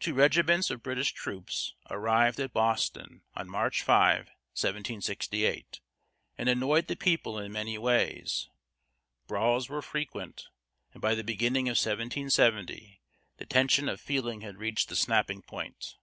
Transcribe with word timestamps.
Two 0.00 0.14
regiments 0.14 0.68
of 0.68 0.82
British 0.82 1.12
troops 1.12 1.74
arrived 1.88 2.40
at 2.40 2.52
Boston 2.52 3.22
on 3.36 3.48
March 3.48 3.84
5, 3.84 4.26
1768, 4.26 5.80
and 6.36 6.48
annoyed 6.48 6.88
the 6.88 6.96
people 6.96 7.38
in 7.38 7.52
many 7.52 7.78
ways. 7.78 8.48
Brawls 9.28 9.68
were 9.68 9.80
frequent, 9.80 10.48
and 10.92 11.00
by 11.00 11.14
the 11.14 11.22
beginning 11.22 11.68
of 11.68 11.76
1770 11.78 13.00
the 13.36 13.46
tension 13.46 13.88
of 13.88 14.00
feeling 14.00 14.40
had 14.40 14.58
reached 14.58 14.88
the 14.88 14.96
snapping 14.96 15.40
point. 15.42 15.98